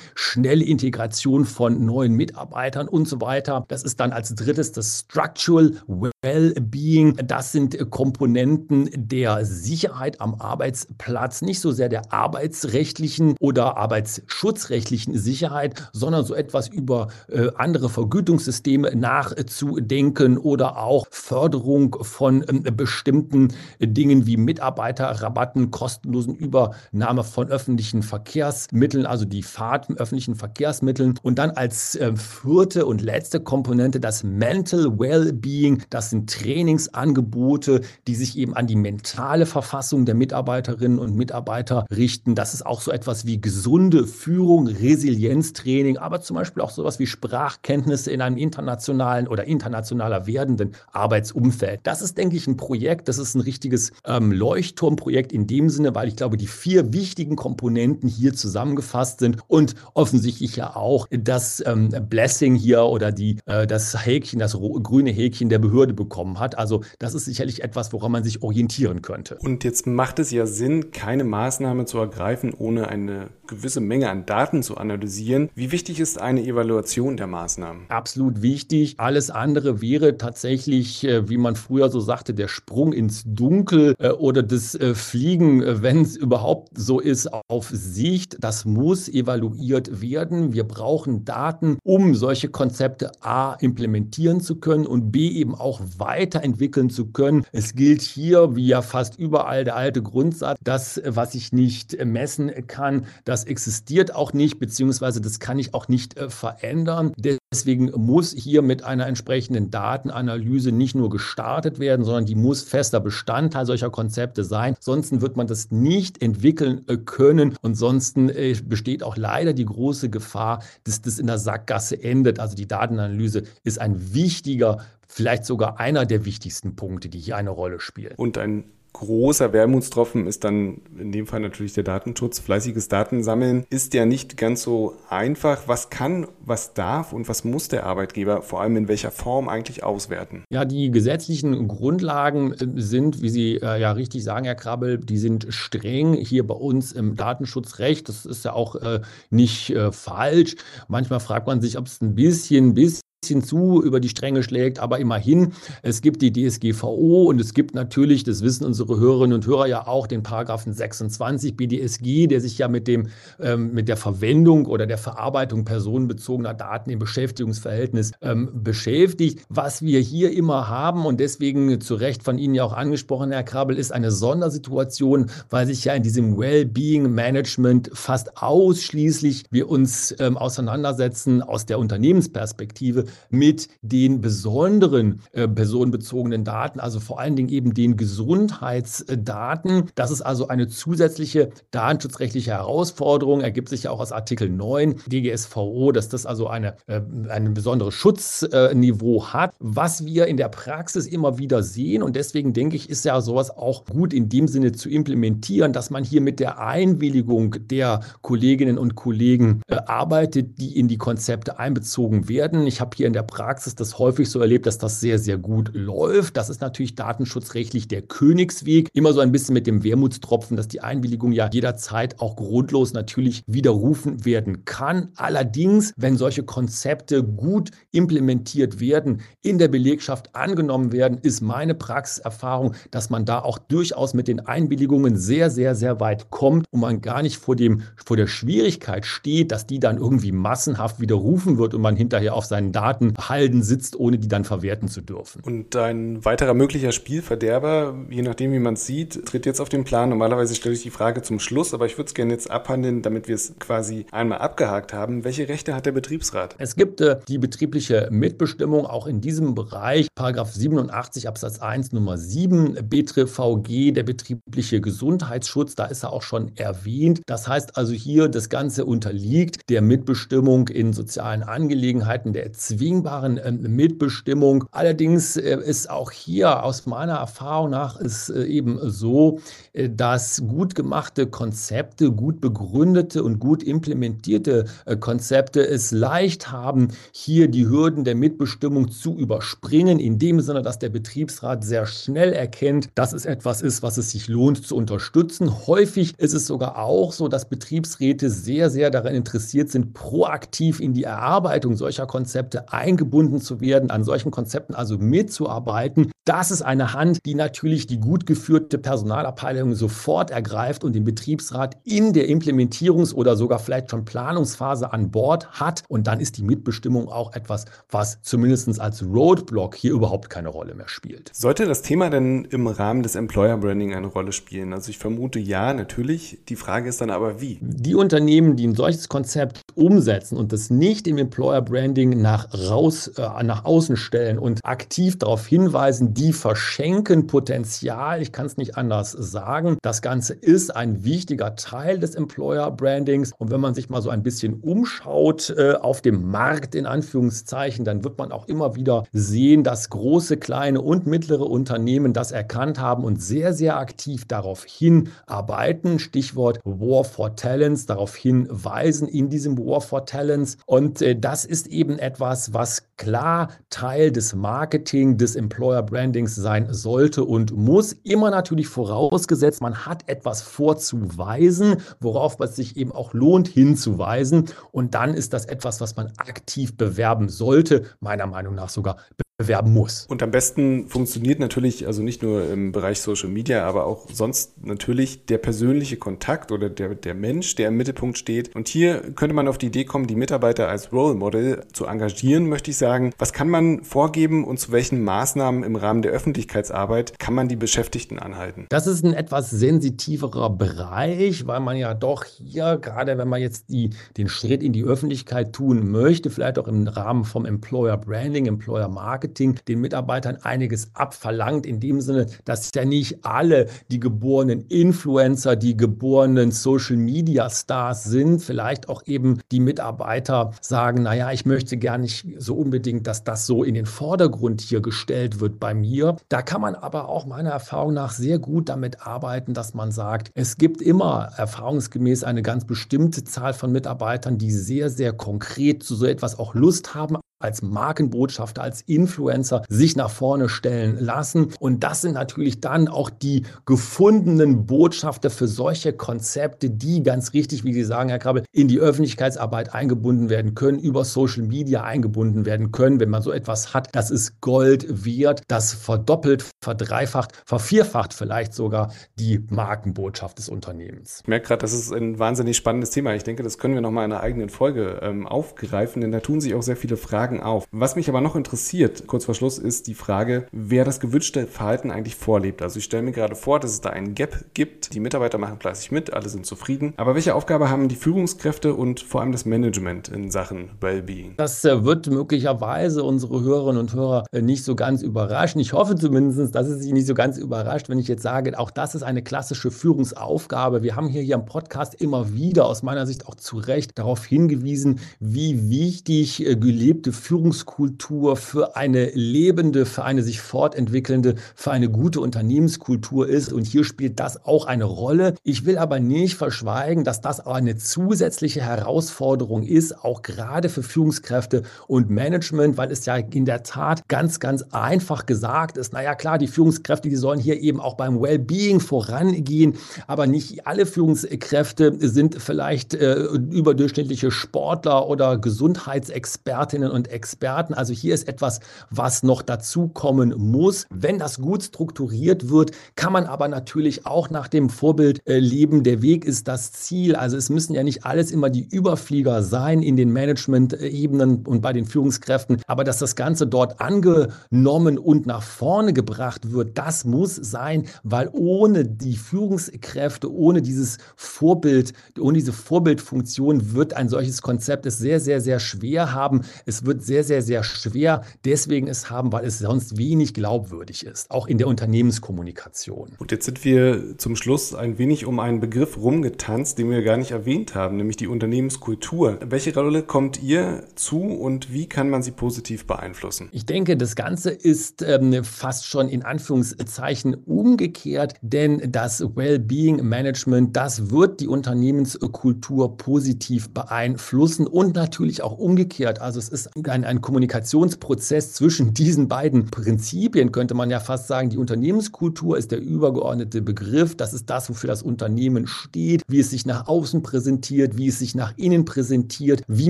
schnelle 0.45 0.63
Integration 0.63 1.44
von 1.44 1.83
neuen 1.86 2.13
Mitarbeitern 2.13 2.88
und 2.88 3.07
so 3.07 3.19
weiter. 3.19 3.65
Das 3.68 3.81
ist 3.81 4.00
dann 4.00 4.12
als 4.12 4.36
drittes 4.36 4.71
das 4.71 5.00
Structural 5.00 5.81
Well-Being. 6.25 7.18
Das 7.27 7.51
sind 7.51 7.92
Komponenten 7.92 8.89
der 8.95 9.45
Sicherheit 9.45 10.19
am 10.19 10.33
Arbeitsplatz, 10.36 11.44
nicht 11.44 11.60
so 11.60 11.72
sehr 11.72 11.88
der 11.88 12.12
arbeitsrechtlichen 12.12 13.36
oder 13.39 13.77
arbeitsschutzrechtlichen 13.77 15.16
Sicherheit, 15.18 15.89
sondern 15.94 16.25
so 16.25 16.33
etwas 16.33 16.68
über 16.68 17.10
äh, 17.27 17.50
andere 17.56 17.89
Vergütungssysteme 17.89 18.95
nachzudenken 18.95 20.39
oder 20.39 20.77
auch 20.77 21.06
Förderung 21.12 21.95
von 22.01 22.42
äh, 22.42 22.72
bestimmten 22.72 23.50
Dingen 23.80 24.25
wie 24.25 24.38
Mitarbeiterrabatten, 24.38 25.69
kostenlosen 25.69 26.36
Übernahme 26.36 27.24
von 27.24 27.50
öffentlichen 27.50 28.01
Verkehrsmitteln, 28.01 29.06
also 29.06 29.25
die 29.25 29.44
Fahrten 29.44 29.95
öffentlichen 29.98 30.33
Verkehrsmitteln. 30.33 31.19
Und 31.22 31.38
dann 31.38 31.51
als 31.51 31.94
äh, 31.95 32.16
vierte 32.16 32.88
und 32.88 33.01
letzte 33.01 33.39
Komponente 33.42 34.00
das 34.00 34.24
Mental 34.24 34.98
Wellbeing. 34.98 35.83
Das 35.92 36.14
sind 36.15 36.29
Trainingsangebote, 36.29 37.81
die 38.07 38.15
sich 38.15 38.38
eben 38.38 38.53
an 38.56 38.67
die 38.67 38.75
mentale 38.75 39.45
Verfassung 39.45 40.06
der 40.06 40.15
Mitarbeiterinnen 40.15 41.00
und 41.00 41.15
Mitarbeiter 41.15 41.85
richten. 41.95 42.35
Das 42.35 42.53
ist 42.53 42.65
auch 42.65 42.81
so 42.81 42.91
etwas 42.91 43.25
wie 43.25 43.41
gesunde 43.41 44.07
Führung, 44.07 44.67
Resilienztraining, 44.67 45.97
aber 45.97 46.21
zum 46.21 46.35
Beispiel 46.35 46.63
auch 46.63 46.71
sowas 46.71 47.00
wie 47.00 47.07
Sprachkenntnisse 47.07 48.12
in 48.12 48.21
einem 48.21 48.38
internationalen 48.38 49.27
oder 49.27 49.45
internationaler 49.45 50.27
werdenden 50.27 50.71
Arbeitsumfeld. 50.91 51.81
Das 51.83 52.01
ist, 52.01 52.17
denke 52.17 52.38
ich, 52.38 52.47
ein 52.47 52.57
Projekt, 52.57 53.07
das 53.09 53.17
ist 53.17 53.35
ein 53.35 53.41
richtiges 53.41 53.91
ähm, 54.06 54.31
Leuchtturmprojekt 54.31 55.33
in 55.33 55.47
dem 55.47 55.69
Sinne, 55.69 55.95
weil 55.95 56.07
ich 56.07 56.15
glaube, 56.15 56.38
die 56.38 56.47
vier 56.47 56.94
wichtigen 56.94 57.35
Komponenten 57.35 58.07
hier 58.07 58.33
zusammengefasst 58.33 59.19
sind 59.19 59.39
und 59.47 59.75
offensichtlich 59.94 60.56
ja 60.56 60.75
auch 60.75 61.07
das 61.12 61.62
ähm, 61.65 61.89
Blessing 62.09 62.56
hier 62.56 62.83
oder 62.83 63.12
die, 63.12 63.39
äh, 63.45 63.67
das 63.67 64.06
Häkchen, 64.06 64.39
das 64.39 64.57
grüne 64.83 65.12
Häkchen 65.12 65.50
der 65.50 65.59
Behörde 65.59 65.94
bekommen 65.94 66.04
hat. 66.39 66.57
Also 66.57 66.83
das 66.99 67.13
ist 67.13 67.25
sicherlich 67.25 67.63
etwas, 67.63 67.93
woran 67.93 68.11
man 68.11 68.23
sich 68.23 68.43
orientieren 68.43 69.01
könnte. 69.01 69.37
Und 69.41 69.63
jetzt 69.63 69.87
macht 69.87 70.19
es 70.19 70.31
ja 70.31 70.45
Sinn, 70.45 70.91
keine 70.91 71.23
Maßnahme 71.23 71.85
zu 71.85 71.97
ergreifen, 71.97 72.53
ohne 72.53 72.87
eine 72.87 73.29
gewisse 73.47 73.81
Menge 73.81 74.09
an 74.09 74.25
Daten 74.25 74.63
zu 74.63 74.77
analysieren. 74.77 75.50
Wie 75.56 75.71
wichtig 75.71 76.00
ist 76.00 76.19
eine 76.19 76.44
Evaluation 76.44 77.18
der 77.18 77.27
Maßnahmen? 77.27 77.86
Absolut 77.89 78.42
wichtig. 78.42 78.95
Alles 78.97 79.30
andere 79.30 79.81
wäre 79.81 80.18
tatsächlich, 80.18 81.03
äh, 81.03 81.30
wie 81.30 81.38
man 81.38 81.56
früher 81.56 81.89
so 81.89 82.00
sagte, 82.00 82.33
der 82.33 82.47
Sprung 82.47 82.94
ins 82.94 83.24
Dunkel 83.25 83.95
äh, 84.00 84.09
oder 84.09 84.44
das 84.44 84.75
äh, 84.75 84.95
Fliegen, 84.95 85.63
wenn 85.83 86.01
es 86.01 86.15
überhaupt 86.15 86.69
so 86.77 87.00
ist, 87.00 87.30
auf 87.47 87.69
Sicht. 87.69 88.38
Das 88.39 88.65
muss 88.65 89.09
evaluiert 89.09 90.01
werden. 90.01 90.53
Wir 90.53 90.63
brauchen 90.63 91.25
Daten, 91.25 91.77
um 91.83 92.15
solche 92.15 92.50
Konzepte 92.50 93.12
A 93.21 93.56
implementieren 93.59 94.41
zu 94.41 94.56
können 94.56 94.86
und 94.86 95.12
B 95.12 95.30
eben 95.30 95.56
auch 95.56 95.81
weiterentwickeln 95.98 96.89
zu 96.89 97.07
können. 97.07 97.45
Es 97.51 97.75
gilt 97.75 98.01
hier, 98.01 98.56
wie 98.56 98.68
ja 98.68 98.81
fast 98.81 99.19
überall, 99.19 99.63
der 99.63 99.75
alte 99.75 100.01
Grundsatz, 100.01 100.57
das, 100.63 101.01
was 101.06 101.36
ich 101.36 101.51
nicht 101.51 102.03
messen 102.06 102.51
kann, 102.68 103.06
das 103.24 103.34
das 103.35 103.43
existiert 103.43 104.15
auch 104.15 104.31
nicht, 104.31 104.59
beziehungsweise 104.59 105.19
das 105.19 105.39
kann 105.39 105.59
ich 105.59 105.73
auch 105.73 105.89
nicht 105.89 106.17
äh, 106.17 106.29
verändern. 106.29 107.11
Deswegen 107.17 107.91
muss 107.97 108.31
hier 108.31 108.61
mit 108.61 108.85
einer 108.85 109.07
entsprechenden 109.07 109.71
Datenanalyse 109.71 110.71
nicht 110.71 110.95
nur 110.95 111.09
gestartet 111.09 111.77
werden, 111.77 112.05
sondern 112.05 112.25
die 112.25 112.35
muss 112.35 112.61
fester 112.61 113.01
Bestandteil 113.01 113.65
solcher 113.65 113.89
Konzepte 113.89 114.45
sein. 114.45 114.77
Sonst 114.79 115.19
wird 115.19 115.35
man 115.35 115.47
das 115.47 115.69
nicht 115.69 116.21
entwickeln 116.21 116.87
äh, 116.87 116.95
können 116.95 117.57
und 117.61 117.75
sonst 117.75 118.15
äh, 118.17 118.55
besteht 118.63 119.03
auch 119.03 119.17
leider 119.17 119.51
die 119.51 119.65
große 119.65 120.09
Gefahr, 120.09 120.63
dass 120.85 121.01
das 121.01 121.19
in 121.19 121.27
der 121.27 121.38
Sackgasse 121.38 122.01
endet. 122.01 122.39
Also 122.39 122.55
die 122.55 122.69
Datenanalyse 122.69 123.43
ist 123.65 123.81
ein 123.81 124.13
wichtiger 124.13 124.77
vielleicht 125.07 125.43
sogar 125.43 125.77
einer 125.81 126.05
der 126.05 126.23
wichtigsten 126.23 126.77
Punkte, 126.77 127.09
die 127.09 127.19
hier 127.19 127.35
eine 127.35 127.49
Rolle 127.49 127.81
spielen. 127.81 128.13
Und 128.15 128.38
ein 128.38 128.63
großer 128.95 129.51
Wermutstropfen 129.51 130.25
ist 130.25 130.44
dann 130.45 130.81
in 130.97 131.12
dem 131.12 131.27
Fall 131.27 131.42
natürlich 131.42 131.74
der 131.74 131.83
Datenschutz. 131.83 132.39
Fleißiges 132.39 132.88
Datensammeln 132.88 133.65
ist 133.69 133.94
ja 133.94 134.06
nicht 134.06 134.38
ganz 134.38 134.63
so 134.63 134.94
einfach. 135.09 135.68
Was 135.68 135.89
kann, 135.89 136.27
was 136.45 136.74
darf 136.74 137.12
und 137.12 137.27
was 137.27 137.44
muss 137.44 137.68
der 137.68 137.86
Arbeitgeber 137.86 138.42
vor 138.42 138.62
allem 138.62 138.77
in 138.77 138.88
welcher 138.88 139.12
Form 139.12 139.50
eigentlich 139.50 139.83
auswerten? 139.83 140.44
Ja, 140.50 140.63
die 140.63 140.92
gesetzlichen 140.92 141.68
Grundlagen 141.68 142.53
äh, 142.53 142.81
sind, 142.81 143.21
wie 143.21 143.30
Sie 143.30 143.56
äh, 143.56 143.80
ja 143.80 143.92
richtig 143.92 144.24
sagen, 144.24 144.45
Herr 144.45 144.56
Krabbel, 144.56 144.98
die 144.98 145.18
sind 145.18 145.48
streng 145.50 146.13
hier 146.13 146.48
bei 146.48 146.56
uns 146.56 146.94
im 146.94 147.15
Datenschutzrecht. 147.15 148.07
Das 148.07 148.25
ist 148.25 148.45
ja 148.45 148.53
auch 148.53 148.75
äh, 148.75 149.01
nicht 149.30 149.71
äh, 149.71 149.91
falsch. 149.91 150.56
Manchmal 150.88 151.19
fragt 151.19 151.48
man 151.48 151.62
sich, 151.62 151.77
ob 151.77 151.88
es 151.88 152.01
ein 152.01 152.15
bisschen, 152.15 152.74
bisschen 152.74 152.86
bisschen 152.86 153.04
zu 153.25 153.81
über 153.81 154.00
die 154.00 154.10
Stränge 154.10 154.44
schlägt, 154.44 154.80
aber 154.80 155.00
immerhin, 155.00 155.54
es 155.81 156.01
gibt 156.01 156.22
die 156.22 156.31
DSGVO 156.31 157.25
und 157.25 157.39
es 157.39 157.54
gibt 157.54 157.75
natürlich, 157.75 158.24
das 158.24 158.42
wissen 158.42 158.66
unsere 158.66 159.00
Hörerinnen 159.00 159.36
und 159.36 159.48
Hörer 159.48 159.68
ja 159.68 159.88
auch, 159.88 160.07
den 160.07 160.24
Paragraphen 160.24 160.74
26 160.74 161.56
BDSG, 161.56 162.27
der 162.27 162.42
sich 162.42 162.57
ja 162.57 162.68
mit 162.68 162.88
dem, 162.88 163.07
ähm, 163.39 163.74
mit 163.74 163.88
der 163.88 163.98
Verwendung 163.98 164.66
oder 164.66 164.86
der 164.86 164.98
Verarbeitung 164.98 165.66
personenbezogener 165.66 166.54
Daten 166.54 166.89
im 166.89 167.00
Beschäftigungsverhältnis 167.00 168.12
ähm, 168.22 168.50
beschäftigt. 168.54 169.41
Was 169.50 169.82
wir 169.82 170.00
hier 170.00 170.32
immer 170.32 170.70
haben 170.70 171.05
und 171.05 171.20
deswegen 171.20 171.82
zu 171.82 171.96
Recht 171.96 172.24
von 172.24 172.38
Ihnen 172.38 172.55
ja 172.55 172.63
auch 172.63 172.74
angesprochen, 172.74 173.32
Herr 173.32 173.44
Krabbel, 173.44 173.77
ist 173.77 173.91
eine 173.91 174.12
Sondersituation, 174.12 175.32
weil 175.50 175.65
sich 175.67 175.86
ja 175.86 175.94
in 175.94 176.03
diesem 176.03 176.38
Wellbeing 176.38 177.13
Management 177.13 177.89
fast 177.94 178.38
ausschließlich 178.41 179.46
wir 179.51 179.70
uns 179.70 180.15
ähm, 180.20 180.38
auseinandersetzen 180.38 181.41
aus 181.41 181.65
der 181.65 181.79
Unternehmensperspektive 181.79 183.05
mit 183.29 183.67
den 183.81 184.22
besonderen 184.22 185.22
äh, 185.31 185.48
personenbezogenen 185.48 186.43
Daten, 186.43 186.79
also 186.79 187.00
vor 187.00 187.19
allen 187.19 187.36
Dingen 187.36 187.50
eben 187.50 187.74
den 187.74 187.98
Gesundheitsdaten. 187.98 189.89
Das 189.95 190.12
ist 190.12 190.22
also 190.22 190.48
eine 190.48 190.67
zusätzliche 190.67 191.50
datenschutzrechtliche 191.72 192.51
Herausforderung, 192.51 193.41
ergibt 193.41 193.69
sich 193.69 193.84
ja 193.84 193.91
auch 193.91 194.00
aus 194.00 194.12
Artikel 194.12 194.50
9 194.50 194.95
DGSVO, 195.07 195.91
dass 195.91 196.10
das 196.10 196.25
also 196.25 196.48
eine, 196.48 196.75
äh, 196.88 197.01
ein 197.29 197.53
besonderes 197.53 197.93
Schutzniveau 197.93 199.27
hat, 199.27 199.53
was 199.60 200.05
wir 200.05 200.27
in 200.27 200.38
der 200.38 200.50
Praxis 200.50 201.07
immer 201.07 201.38
wieder 201.38 201.63
sehen. 201.63 202.03
Und 202.03 202.15
deswegen 202.15 202.53
denke 202.53 202.75
ich, 202.75 202.89
ist 202.89 203.05
ja 203.05 203.19
sowas 203.22 203.50
auch 203.50 203.86
gut 203.86 204.13
in 204.13 204.29
dem 204.29 204.48
Sinne 204.48 204.72
zu 204.72 204.89
implementieren, 204.89 205.74
dass 205.74 205.89
man 205.89 206.03
hier 206.03 206.22
mit 206.22 206.39
der 206.39 206.60
Einwilligung 206.60 207.55
der 207.67 208.01
Kolleginnen 208.22 208.77
und 208.77 208.95
Kollegen 208.95 209.62
äh, 209.67 209.75
arbeitet, 209.75 210.60
die 210.60 210.77
in 210.77 210.88
die 210.88 210.98
Konzepte 210.98 211.60
einbezogen 211.60 212.29
werden. 212.29 212.67
Ich 212.67 212.81
habe 212.81 212.95
hier 212.95 213.04
in 213.05 213.13
der 213.13 213.24
Praxis 213.24 213.75
das 213.75 214.00
häufig 214.00 214.29
so 214.29 214.39
erlebt, 214.39 214.65
dass 214.65 214.77
das 214.77 215.00
sehr, 215.00 215.19
sehr 215.19 215.38
gut 215.38 215.71
läuft. 215.74 216.38
Das 216.38 216.50
ist 216.50 216.62
natürlich 216.62 216.95
datenschutzrechtlich 216.95 217.88
der 217.88 218.01
Königsweg. 218.01 218.89
Immer 218.93 219.13
so 219.13 219.19
ein 219.19 219.31
bisschen 219.31 219.53
mit 219.53 219.67
dem 219.67 219.83
Wermutstropfen, 219.83 220.57
dass 220.57 220.67
die 220.67 220.81
Einwilligung 220.81 221.31
ja 221.31 221.50
jederzeit 221.51 222.19
auch 222.19 222.35
grundlos 222.35 222.93
natürlich 222.93 223.43
widerrufen 223.47 224.25
werden 224.25 224.65
kann. 224.65 225.09
Allerdings, 225.15 225.93
wenn 225.97 226.17
solche 226.17 226.43
Konzepte 226.43 227.24
gut 227.24 227.71
implementiert 227.91 228.79
werden, 228.79 229.21
in 229.41 229.57
der 229.57 229.67
Belegschaft 229.67 230.35
angenommen 230.35 230.91
werden, 230.91 231.17
ist 231.21 231.41
meine 231.41 231.75
Praxiserfahrung, 231.75 232.75
dass 232.91 233.09
man 233.09 233.25
da 233.25 233.39
auch 233.39 233.57
durchaus 233.57 234.13
mit 234.13 234.27
den 234.27 234.39
Einwilligungen 234.39 235.17
sehr, 235.17 235.50
sehr, 235.50 235.75
sehr 235.75 236.00
weit 236.00 236.29
kommt 236.29 236.65
und 236.71 236.79
man 236.79 237.01
gar 237.01 237.21
nicht 237.21 237.38
vor, 237.38 237.55
dem, 237.55 237.81
vor 238.05 238.17
der 238.17 238.27
Schwierigkeit 238.27 239.05
steht, 239.05 239.51
dass 239.51 239.67
die 239.67 239.79
dann 239.79 239.97
irgendwie 239.97 240.31
massenhaft 240.31 241.00
widerrufen 241.00 241.57
wird 241.57 241.74
und 241.74 241.81
man 241.81 241.95
hinterher 241.95 242.35
auf 242.35 242.45
seinen 242.45 242.71
Daten 242.71 242.94
Halden 243.17 243.63
sitzt, 243.63 243.97
ohne 243.99 244.17
die 244.17 244.27
dann 244.27 244.43
verwerten 244.43 244.87
zu 244.87 245.01
dürfen. 245.01 245.41
Und 245.43 245.75
ein 245.75 246.23
weiterer 246.25 246.53
möglicher 246.53 246.91
Spielverderber, 246.91 247.95
je 248.09 248.21
nachdem 248.21 248.51
wie 248.51 248.59
man 248.59 248.75
es 248.75 248.85
sieht, 248.85 249.25
tritt 249.25 249.45
jetzt 249.45 249.59
auf 249.59 249.69
den 249.69 249.83
Plan. 249.83 250.09
Normalerweise 250.09 250.55
stelle 250.55 250.75
ich 250.75 250.83
die 250.83 250.89
Frage 250.89 251.21
zum 251.21 251.39
Schluss, 251.39 251.73
aber 251.73 251.85
ich 251.85 251.97
würde 251.97 252.07
es 252.07 252.13
gerne 252.13 252.33
jetzt 252.33 252.49
abhandeln, 252.49 253.01
damit 253.01 253.27
wir 253.27 253.35
es 253.35 253.53
quasi 253.59 254.05
einmal 254.11 254.39
abgehakt 254.39 254.93
haben. 254.93 255.23
Welche 255.23 255.47
Rechte 255.47 255.75
hat 255.75 255.85
der 255.85 255.91
Betriebsrat? 255.91 256.55
Es 256.57 256.75
gibt 256.75 257.01
äh, 257.01 257.19
die 257.27 257.37
betriebliche 257.37 258.09
Mitbestimmung 258.11 258.85
auch 258.85 259.07
in 259.07 259.21
diesem 259.21 259.55
Bereich. 259.55 260.07
Paragraph 260.15 260.51
87 260.51 261.27
Absatz 261.27 261.59
1 261.59 261.91
Nummer 261.91 262.17
7 262.17 262.75
BTRVG, 262.89 263.91
der 263.91 264.03
betriebliche 264.03 264.81
Gesundheitsschutz, 264.81 265.75
da 265.75 265.85
ist 265.85 266.03
er 266.03 266.13
auch 266.13 266.21
schon 266.21 266.55
erwähnt. 266.55 267.21
Das 267.25 267.47
heißt 267.47 267.77
also 267.77 267.93
hier, 267.93 268.27
das 268.27 268.49
Ganze 268.49 268.85
unterliegt 268.85 269.69
der 269.69 269.81
Mitbestimmung 269.81 270.67
in 270.67 270.93
sozialen 270.93 271.43
Angelegenheiten, 271.43 272.33
der 272.33 272.45
zwingbaren 272.75 273.38
äh, 273.38 273.51
Mitbestimmung. 273.51 274.65
Allerdings 274.72 275.38
äh, 275.38 275.58
ist 275.63 275.89
auch 275.89 276.12
hier 276.12 276.63
aus 276.63 276.86
meiner 276.86 277.15
Erfahrung 277.15 277.72
nach 277.72 278.00
ist 278.00 278.29
äh, 278.29 278.46
eben 278.46 278.79
so, 278.84 279.39
äh, 279.74 279.89
dass 279.89 280.44
gut 280.48 280.75
gemachte 280.75 281.27
Konzepte, 281.27 282.12
gut 282.12 282.41
begründete 282.41 283.24
und 283.24 283.39
gut 283.39 283.63
implementierte 283.63 284.65
Konzepte 285.00 285.65
es 285.65 285.91
leicht 285.91 286.51
haben, 286.51 286.89
hier 287.12 287.48
die 287.48 287.67
Hürden 287.67 288.03
der 288.03 288.15
Mitbestimmung 288.15 288.91
zu 288.91 289.17
überspringen, 289.17 290.00
in 290.00 290.20
dem 290.20 290.39
Sinne, 290.41 290.62
dass 290.62 290.79
der 290.79 290.89
Betriebsrat 290.89 291.63
sehr 291.63 291.86
schnell 291.86 292.34
erkennt, 292.34 292.89
dass 292.96 293.13
es 293.13 293.25
etwas 293.25 293.62
ist, 293.62 293.84
was 293.84 293.98
es 293.98 294.12
sich 294.12 294.27
lohnt 294.27 294.65
zu 294.65 294.75
unterstützen. 294.75 295.67
Häufig 295.67 296.13
ist 296.17 296.34
es 296.34 296.48
sogar 296.48 296.77
auch 296.77 297.13
so, 297.13 297.27
dass 297.27 297.50
Betriebsräte 297.50 298.29
sehr, 298.29 298.70
sehr 298.70 298.89
daran 298.89 299.15
interessiert 299.15 299.70
sind, 299.70 299.94
proaktiv 299.94 300.79
in 300.79 300.94
die 300.94 301.03
Erarbeitung 301.03 301.75
solcher 301.75 302.05
Konzepte 302.05 302.64
eingebunden 302.69 303.41
zu 303.41 303.62
werden, 303.62 303.89
an 303.91 304.03
solchen 304.03 304.31
Konzepten 304.31 304.75
also 304.75 304.98
mitzuarbeiten. 304.98 306.12
Das 306.25 306.50
ist 306.50 306.63
eine 306.63 306.93
Hand, 306.93 307.19
die 307.25 307.36
natürlich 307.36 307.86
die 307.86 308.00
gut 308.00 308.25
geführte 308.25 308.79
Personalabteilung 308.79 309.75
sofort 309.75 310.31
ergreift 310.31 310.84
und 310.84 310.93
den 310.93 311.03
Betriebsrat 311.03 311.77
in 311.84 312.13
der 312.13 312.27
Implementierungs- 312.27 313.13
oder 313.13 313.36
sogar 313.36 313.60
vielleicht 313.60 313.91
schon 313.91 314.05
Planungsphase 314.05 314.91
an 314.91 315.12
Bord 315.12 315.51
hat. 315.51 315.84
Und 315.88 316.07
dann 316.07 316.19
ist 316.19 316.38
die 316.38 316.43
Mitbestimmung 316.43 317.10
auch 317.10 317.34
etwas, 317.34 317.65
was 317.91 318.19
zumindest 318.24 318.79
als 318.79 319.03
Roadblock 319.03 319.75
hier 319.75 319.91
überhaupt 319.91 320.31
keine 320.31 320.50
Rolle 320.50 320.74
mehr 320.74 320.88
spielt. 320.88 321.29
Sollte 321.31 321.65
das 321.65 321.84
Thema 321.84 322.10
denn 322.10 322.45
im 322.45 322.65
Rahmen 322.65 323.03
des 323.03 323.13
Employer 323.13 323.57
Branding 323.57 323.93
eine 323.93 324.07
Rolle 324.07 324.31
spielen? 324.31 324.74
Also 324.74 324.89
ich 324.89 324.98
vermute 324.98 325.38
ja, 325.38 325.74
natürlich. 325.74 326.39
Die 326.50 326.55
Frage 326.55 326.89
ist 326.89 327.01
dann 327.01 327.12
aber 327.12 327.39
wie. 327.39 327.60
Die 327.62 327.93
Unternehmen, 327.93 328.55
die 328.55 328.65
ein 328.65 328.74
solches 328.74 329.10
Konzept 329.10 329.62
umsetzen 329.75 330.38
und 330.38 330.51
das 330.51 330.72
nicht 330.72 331.07
im 331.07 331.19
Employer 331.19 331.62
Branding 331.62 332.19
nach, 332.19 332.48
raus, 332.55 333.07
äh, 333.07 333.43
nach 333.43 333.65
außen 333.65 333.97
stellen 333.97 334.39
und 334.39 334.59
aktiv 334.63 335.19
darauf 335.19 335.45
hinweisen, 335.45 336.13
die 336.13 336.33
verschenken 336.33 337.27
Potenzial. 337.27 338.21
Ich 338.21 338.31
kann 338.31 338.45
es 338.45 338.57
nicht 338.57 338.77
anders 338.77 339.12
sagen. 339.12 339.77
Das 339.81 340.01
Ganze 340.01 340.33
ist 340.33 340.75
ein 340.75 341.03
wichtiger 341.03 341.55
Teil 341.55 342.00
des 342.00 342.15
Employer 342.15 342.71
Brandings. 342.71 343.31
Und 343.38 343.51
wenn 343.51 343.59
man 343.59 343.74
sich 343.74 343.89
mal 343.89 344.01
so 344.01 344.09
ein 344.09 344.24
bisschen 344.24 344.55
umschaut 344.62 345.53
äh, 345.57 345.74
auf 345.74 346.01
dem 346.01 346.29
Markt, 346.29 346.75
in 346.75 346.85
Anführungszeichen, 346.85 347.85
dann 347.85 348.03
wird 348.03 348.17
man 348.17 348.31
auch 348.31 348.47
immer 348.47 348.75
wieder 348.75 349.05
sehen, 349.12 349.63
dass 349.63 349.89
große, 349.89 350.38
kleine 350.38 350.81
und 350.81 351.07
mittlere 351.07 351.50
Unternehmen 351.50 352.13
das 352.13 352.31
erkannt 352.31 352.79
haben 352.79 353.03
und 353.03 353.21
sehr, 353.21 353.53
sehr 353.53 353.77
aktiv 353.77 354.25
darauf 354.25 354.63
hinarbeiten. 354.65 356.00
Stichwort 356.00 356.59
War 356.63 357.03
for 357.03 357.35
Talents, 357.35 357.85
darauf 357.85 358.15
hinweisen 358.15 359.07
in 359.07 359.29
diesem 359.29 359.57
War 359.57 359.81
for 359.81 360.05
Talents. 360.05 360.57
Und 360.65 361.01
äh, 361.01 361.17
das 361.19 361.45
ist 361.45 361.67
eben 361.67 362.00
etwas, 362.00 362.44
was 362.53 362.83
klar 362.97 363.49
Teil 363.69 364.11
des 364.11 364.35
Marketing, 364.35 365.17
des 365.17 365.35
Employer 365.35 365.83
Brandings 365.83 366.35
sein 366.35 366.67
sollte 366.71 367.23
und 367.23 367.55
muss. 367.55 367.93
Immer 367.93 368.31
natürlich 368.31 368.67
vorausgesetzt, 368.67 369.61
man 369.61 369.85
hat 369.85 370.07
etwas 370.07 370.41
vorzuweisen, 370.41 371.77
worauf 371.99 372.39
es 372.39 372.55
sich 372.55 372.77
eben 372.77 372.91
auch 372.91 373.13
lohnt 373.13 373.47
hinzuweisen. 373.47 374.45
Und 374.71 374.93
dann 374.93 375.13
ist 375.13 375.33
das 375.33 375.45
etwas, 375.45 375.81
was 375.81 375.95
man 375.95 376.07
aktiv 376.17 376.77
bewerben 376.77 377.29
sollte, 377.29 377.85
meiner 377.99 378.27
Meinung 378.27 378.55
nach 378.55 378.69
sogar 378.69 378.97
bewerben 379.38 379.74
muss. 379.74 380.06
Und 380.08 380.24
am 380.24 380.32
besten 380.32 380.88
funktioniert 380.88 381.39
natürlich, 381.39 381.86
also 381.88 382.01
nicht 382.01 382.24
nur 382.24 382.50
im 382.50 382.72
Bereich 382.72 383.01
Social 383.01 383.27
Media, 383.27 383.68
aber 383.68 383.86
auch 383.86 384.08
sonst 384.12 384.63
natürlich 384.65 385.25
der 385.25 385.39
persönliche 385.39 385.98
Kontakt 385.98 386.54
oder 386.54 386.70
der, 386.70 386.96
der 386.96 387.13
Mensch, 387.13 387.56
der 387.56 387.68
im 387.68 387.75
Mittelpunkt 387.75 388.18
steht. 388.18 388.56
Und 388.56 388.70
hier 388.70 389.01
könnte 389.15 389.36
man 389.36 389.50
auf 389.50 389.58
die 389.58 389.68
Idee 389.68 389.84
kommen, 389.84 390.08
die 390.08 390.15
Mitarbeiter 390.15 390.70
als 390.70 390.94
Role 390.94 391.15
Model 391.15 391.65
zu 391.74 391.86
engagieren, 391.86 392.48
möchte 392.48 392.72
ich 392.72 392.77
sagen. 392.77 393.12
Was 393.18 393.34
kann 393.34 393.50
man 393.50 393.84
vorgeben 393.84 394.46
und 394.46 394.58
zu 394.58 394.72
welchen 394.72 395.04
Maßnahmen 395.04 395.63
im 395.63 395.75
Rahmen 395.75 396.01
der 396.01 396.13
Öffentlichkeitsarbeit 396.13 397.20
kann 397.20 397.34
man 397.34 397.50
die 397.50 397.58
Beschäftigten 397.58 398.20
anhalten? 398.20 398.68
Das 398.70 398.88
ist 398.88 399.04
ein 399.04 399.13
etwas 399.13 399.50
sensitiverer 399.50 400.50
Bereich, 400.50 401.46
weil 401.46 401.60
man 401.60 401.75
ja 401.75 401.94
doch 401.94 402.24
hier, 402.24 402.77
gerade 402.82 403.18
wenn 403.18 403.27
man 403.27 403.42
jetzt 403.42 403.70
die, 403.70 403.89
den 404.15 404.30
Schritt 404.30 404.63
in 404.63 404.72
die 404.72 404.84
Öffentlichkeit 404.84 405.51
tun 405.51 405.92
möchte, 405.92 406.30
vielleicht 406.30 406.58
auch 406.58 406.70
im 406.70 406.88
Rahmen 406.88 407.25
vom 407.25 407.46
Employer 407.46 407.98
Branding, 407.98 408.46
Employer 408.46 408.88
Marketing, 408.88 409.25
Marketing 409.25 409.60
den 409.67 409.82
Mitarbeitern 409.82 410.38
einiges 410.44 410.91
abverlangt, 410.94 411.65
in 411.65 411.79
dem 411.79 412.00
Sinne, 412.00 412.27
dass 412.46 412.70
ja 412.75 412.86
nicht 412.86 413.25
alle 413.25 413.67
die 413.89 414.00
geborenen 414.00 414.62
Influencer, 414.67 415.55
die 415.55 415.75
geborenen 415.75 416.51
Social 416.51 416.96
Media 416.96 417.50
Stars 417.50 418.03
sind, 418.03 418.44
vielleicht 418.44 418.88
auch 418.88 419.01
eben 419.08 419.39
die 419.51 419.60
Mitarbeiter 419.60 420.51
sagen, 420.62 421.01
naja, 421.01 421.32
ich 421.32 421.44
möchte 421.44 421.77
gar 421.77 421.98
nicht 421.98 422.27
so 422.38 422.55
unbedingt, 422.55 423.08
dass 423.08 423.24
das 423.24 423.48
so 423.48 423.63
in 423.63 423.74
den 423.74 423.88
Vordergrund 423.88 424.62
hier 424.62 424.82
gestellt 424.82 425.39
wird 425.39 425.60
bei 425.60 425.74
mir. 425.74 426.17
Da 426.29 426.44
kann 426.44 426.62
man 426.62 426.75
aber 426.75 427.10
auch 427.10 427.25
meiner 427.25 427.50
Erfahrung 427.50 427.96
nach 427.96 428.12
sehr 428.12 428.38
gut 428.38 428.70
damit 428.70 429.08
arbeiten, 429.08 429.55
dass 429.55 429.74
man 429.74 429.91
sagt, 429.91 430.29
es 430.36 430.58
gibt 430.58 430.84
immer 430.84 431.32
erfahrungsgemäß 431.36 432.24
eine 432.24 432.44
ganz 432.44 432.65
bestimmte 432.65 433.24
Zahl 433.24 433.53
von 433.53 433.72
Mitarbeitern, 433.72 434.38
die 434.38 434.51
sehr, 434.51 434.91
sehr 434.91 435.13
konkret 435.13 435.82
zu 435.82 435.96
so 435.96 436.05
etwas 436.05 436.38
auch 436.38 436.53
Lust 436.53 436.94
haben, 436.94 437.17
als 437.39 437.62
Markenbotschafter, 437.62 438.62
als 438.62 438.82
Influencer 438.82 439.63
sich 439.70 439.96
nach 439.96 440.10
vorne 440.10 440.50
stellen 440.50 440.98
lassen. 441.00 441.54
Und 441.60 441.84
das 441.84 442.01
sind 442.01 442.13
natürlich 442.13 442.62
dann 442.62 442.88
auch 442.88 443.10
die 443.10 443.44
gefundenen 443.65 444.65
Botschafter 444.65 445.30
für 445.30 445.48
solche 445.48 445.94
Konzepte, 445.94 446.70
die 446.70 447.04
ganz 447.04 447.34
richtig, 447.34 447.63
wie 447.63 447.74
Sie 447.74 447.84
sagen, 447.84 448.10
Herr 448.10 448.20
Krabbel, 448.20 448.44
in 448.51 448.68
die 448.68 448.80
Öffentlichkeitsarbeit 448.80 449.74
eingebunden 449.74 450.30
werden 450.30 450.56
können, 450.56 450.80
über 450.80 451.04
Social 451.04 451.44
Media 451.44 451.84
eingebunden 451.84 452.46
werden 452.46 452.72
können. 452.72 453.00
Wenn 453.00 453.10
man 453.10 453.22
so 453.22 453.32
etwas 453.32 453.74
hat, 453.74 453.89
das 453.92 454.12
ist 454.12 454.42
Gold 454.42 455.06
wert, 455.06 455.44
das 455.48 455.74
verdoppelt, 455.74 456.50
verdreifacht, 456.63 457.44
vervierfacht 457.46 458.13
vielleicht 458.13 458.54
sogar 458.54 458.92
die 459.20 459.46
Markenbotschaft 459.50 460.38
des 460.38 460.50
Unternehmens. 460.50 461.20
Ich 461.22 461.27
merke 461.27 461.48
gerade, 461.48 461.62
das 461.62 461.74
ist 461.74 461.92
ein 461.92 462.18
wahnsinnig 462.18 462.58
spannendes 462.58 462.92
Thema. 462.92 463.13
Ich 463.13 463.24
denke, 463.24 463.44
das 463.44 463.58
können 463.58 463.74
wir 463.74 463.82
nochmal 463.82 464.06
in 464.06 464.13
einer 464.13 464.22
eigenen 464.22 464.50
Folge 464.50 465.00
ähm, 465.01 465.27
aufgreifen, 465.27 466.01
denn 466.01 466.12
da 466.12 466.20
tun 466.22 466.39
sich 466.42 466.56
auch 466.56 466.63
sehr 466.63 466.77
viele 466.77 466.98
Fragen 466.98 467.25
Fragen 467.25 467.41
auf. 467.41 467.67
Was 467.72 467.96
mich 467.96 468.08
aber 468.08 468.22
noch 468.22 468.36
interessiert, 468.36 469.08
kurz 469.08 469.25
vor 469.25 469.34
Schluss, 469.34 469.58
ist 469.58 469.88
die 469.88 469.96
Frage, 469.96 470.46
wer 470.51 470.86
das 470.86 471.00
gewünschte 471.00 471.48
Verhalten 471.48 471.89
eigentlich 471.89 472.13
vorlebt. 472.13 472.62
Also 472.62 472.77
ich 472.77 472.86
stelle 472.86 473.01
mir 473.01 473.13
gerade 473.13 473.36
vor, 473.36 473.60
dass 473.60 473.72
es 473.72 473.82
da 473.82 473.89
einen 473.89 474.13
Gap 474.13 474.46
gibt. 474.53 474.94
Die 474.94 475.00
Mitarbeiter 475.00 475.39
machen 475.39 475.58
fleißig 475.60 475.91
mit, 475.91 476.13
alle 476.13 476.29
sind 476.29 476.46
zufrieden. 476.46 476.94
Aber 476.98 477.15
welche 477.15 477.34
Aufgabe 477.34 477.72
haben 477.72 477.88
die 477.88 477.96
Führungskräfte 477.96 478.75
und 478.75 479.00
vor 479.00 479.22
allem 479.22 479.32
das 479.32 479.46
Management 479.46 480.08
in 480.10 480.29
Sachen 480.29 480.70
Wellbeing? 480.82 481.34
Das 481.38 481.65
äh, 481.65 481.84
wird 481.84 482.05
möglicherweise 482.05 483.03
unsere 483.03 483.41
Hörerinnen 483.41 483.82
und 483.82 483.96
Hörer 483.96 484.25
äh, 484.32 484.44
nicht 484.44 484.63
so 484.63 484.75
ganz 484.75 485.01
überraschen. 485.01 485.60
Ich 485.60 485.74
hoffe 485.74 485.96
zumindest, 485.96 486.53
dass 486.53 486.67
es 486.67 486.84
sie 486.84 486.94
nicht 486.94 487.08
so 487.08 487.15
ganz 487.15 487.39
überrascht, 487.39 487.89
wenn 487.89 487.98
ich 487.98 488.08
jetzt 488.08 488.22
sage, 488.22 488.60
auch 488.60 488.70
das 488.70 488.94
ist 488.94 489.01
eine 489.01 489.24
klassische 489.24 489.72
Führungsaufgabe. 489.72 490.84
Wir 490.84 490.96
haben 490.96 491.08
hier, 491.08 491.24
hier 491.24 491.36
im 491.36 491.46
Podcast 491.46 491.96
immer 491.96 492.36
wieder 492.36 492.67
aus 492.67 492.84
meiner 492.84 493.08
Sicht 493.08 493.25
auch 493.25 493.34
zu 493.34 493.58
Recht 493.58 493.98
darauf 493.98 494.25
hingewiesen, 494.25 495.00
wie 495.20 495.72
wichtig 495.72 496.46
äh, 496.46 496.55
gelebte 496.55 497.14
Führungskultur 497.15 498.38
für 498.38 498.75
eine 498.75 499.10
lebende, 499.13 499.88
für 499.88 500.03
eine 500.03 500.22
sich 500.22 500.41
fortentwickelnde, 500.41 501.36
für 501.55 501.72
eine 501.72 501.89
gute 501.89 502.22
Unternehmenskultur 502.22 503.27
ist. 503.27 503.51
Und 503.51 503.65
hier 503.65 503.84
spielt 503.84 504.19
das 504.19 504.45
auch 504.45 504.67
eine 504.67 504.84
Rolle. 504.84 505.34
Ich 505.43 505.65
will 505.65 505.79
aber 505.79 506.00
nicht 506.00 506.36
verschweigen, 506.36 507.03
dass 507.03 507.22
das 507.22 507.45
auch 507.45 507.55
eine 507.55 507.77
zusätzliche 507.77 508.62
Herausforderung 508.62 509.63
ist, 509.63 510.03
auch 510.03 510.22
gerade 510.22 510.69
für 510.69 510.84
Führungskräfte 510.84 511.63
und 511.88 512.10
Management, 512.10 512.77
weil 512.77 512.91
es 512.91 513.05
ja 513.05 513.15
in 513.15 513.45
der 513.45 513.63
Tat 513.63 514.07
ganz, 514.07 514.39
ganz 514.39 514.63
einfach 514.72 515.25
gesagt 515.25 515.77
ist. 515.77 515.93
Naja, 515.93 516.15
klar, 516.15 516.38
die 516.38 516.48
Führungskräfte, 516.48 517.10
die 517.10 517.15
sollen 517.15 517.39
hier 517.39 517.60
eben 517.62 517.79
auch 517.79 517.95
beim 517.95 518.22
Wellbeing 518.22 518.79
vorangehen, 518.79 519.77
aber 520.07 520.27
nicht 520.27 520.67
alle 520.67 520.86
Führungskräfte 520.86 521.95
sind 522.00 522.41
vielleicht 522.41 522.93
äh, 522.93 523.15
überdurchschnittliche 523.15 524.31
Sportler 524.31 525.07
oder 525.07 525.38
Gesundheitsexpertinnen 525.38 526.91
und 526.91 527.04
Experten. 527.09 527.74
Also 527.74 527.93
hier 527.93 528.13
ist 528.13 528.27
etwas, 528.27 528.59
was 528.89 529.24
noch 529.24 529.41
dazukommen 529.41 530.33
muss. 530.38 530.85
Wenn 530.89 531.19
das 531.19 531.39
gut 531.39 531.63
strukturiert 531.63 532.50
wird, 532.50 532.71
kann 532.95 533.13
man 533.13 533.25
aber 533.25 533.47
natürlich 533.47 534.05
auch 534.05 534.29
nach 534.29 534.47
dem 534.47 534.69
Vorbild 534.69 535.21
äh, 535.27 535.39
leben. 535.39 535.83
Der 535.83 536.01
Weg 536.01 536.25
ist 536.25 536.47
das 536.47 536.71
Ziel. 536.71 537.15
Also 537.15 537.38
es 537.38 537.50
müssen 537.50 537.74
ja 537.74 537.83
nicht 537.83 538.05
alles 538.05 538.31
immer 538.31 538.50
die 538.50 538.67
Überflieger 538.67 539.43
sein 539.43 539.81
in 539.81 539.97
den 539.97 540.12
Management-Ebenen 540.12 541.45
und 541.45 541.62
bei 541.62 541.74
den 541.74 541.85
Führungskräften, 541.85 542.62
aber 542.67 542.83
dass 542.83 543.00
das 543.00 543.15
Ganze 543.15 543.47
dort 543.47 543.81
angenommen 543.81 544.97
und 544.97 545.25
nach 545.25 545.43
vorne 545.43 545.93
gebracht 545.93 546.51
wird, 546.51 546.77
das 546.77 547.05
muss 547.05 547.35
sein, 547.35 547.85
weil 548.03 548.29
ohne 548.31 548.85
die 548.85 549.17
Führungskräfte, 549.17 550.31
ohne 550.31 550.62
dieses 550.62 550.97
Vorbild, 551.15 551.93
ohne 552.19 552.38
diese 552.38 552.53
Vorbildfunktion 552.53 553.74
wird 553.74 553.93
ein 553.93 554.09
solches 554.09 554.41
Konzept 554.41 554.85
es 554.85 554.97
sehr, 554.97 555.19
sehr, 555.19 555.41
sehr 555.41 555.59
schwer 555.59 556.13
haben. 556.13 556.41
Es 556.65 556.85
wird 556.85 556.94
sehr, 556.99 557.23
sehr, 557.23 557.41
sehr 557.41 557.63
schwer 557.63 558.23
deswegen 558.43 558.87
es 558.87 559.09
haben, 559.09 559.31
weil 559.31 559.45
es 559.45 559.59
sonst 559.59 559.97
wenig 559.97 560.33
glaubwürdig 560.33 561.05
ist, 561.05 561.31
auch 561.31 561.47
in 561.47 561.57
der 561.57 561.67
Unternehmenskommunikation. 561.67 563.13
Und 563.17 563.31
jetzt 563.31 563.45
sind 563.45 563.63
wir 563.63 564.17
zum 564.17 564.35
Schluss 564.35 564.73
ein 564.73 564.97
wenig 564.97 565.25
um 565.25 565.39
einen 565.39 565.59
Begriff 565.59 565.97
rumgetanzt, 565.97 566.77
den 566.77 566.89
wir 566.89 567.03
gar 567.03 567.17
nicht 567.17 567.31
erwähnt 567.31 567.75
haben, 567.75 567.97
nämlich 567.97 568.17
die 568.17 568.27
Unternehmenskultur. 568.27 569.39
Welche 569.45 569.73
Rolle 569.73 570.03
kommt 570.03 570.41
ihr 570.41 570.83
zu 570.95 571.21
und 571.21 571.71
wie 571.71 571.87
kann 571.87 572.09
man 572.09 572.23
sie 572.23 572.31
positiv 572.31 572.85
beeinflussen? 572.87 573.49
Ich 573.51 573.65
denke, 573.65 573.97
das 573.97 574.15
Ganze 574.15 574.51
ist 574.51 575.01
ähm, 575.01 575.43
fast 575.43 575.85
schon 575.85 576.09
in 576.09 576.23
Anführungszeichen 576.23 577.35
umgekehrt, 577.35 578.35
denn 578.41 578.91
das 578.91 579.21
Wellbeing 579.35 580.03
Management, 580.07 580.75
das 580.75 581.09
wird 581.11 581.39
die 581.39 581.47
Unternehmenskultur 581.47 582.97
positiv 582.97 583.69
beeinflussen 583.73 584.67
und 584.67 584.95
natürlich 584.95 585.41
auch 585.41 585.57
umgekehrt. 585.57 586.21
Also 586.21 586.39
es 586.39 586.49
ist 586.49 586.75
ein, 586.89 587.04
ein 587.04 587.22
Kommunikationsprozess 587.22 588.54
zwischen 588.54 588.94
diesen 588.94 589.27
beiden 589.27 589.65
Prinzipien, 589.72 590.51
könnte 590.51 590.74
man 590.74 590.89
ja 590.89 591.00
fast 591.00 591.27
sagen. 591.27 591.50
Die 591.50 591.58
Unternehmenskultur 591.58 592.58
ist 592.58 592.72
der 592.72 592.82
übergeordnete 592.82 593.62
Begriff. 593.62 594.15
Das 594.15 594.34
ist 594.34 594.50
das, 594.50 594.70
wofür 594.70 594.88
das 594.88 595.01
Unternehmen 595.01 595.68
steht, 595.68 596.22
wie 596.27 596.39
es 596.39 596.50
sich 596.50 596.65
nach 596.65 596.88
außen 596.88 597.24
präsentiert, 597.24 597.98
wie 597.98 598.08
es 598.08 598.20
sich 598.20 598.36
nach 598.36 598.54
innen 598.58 598.86
präsentiert, 598.86 599.63
wie 599.68 599.89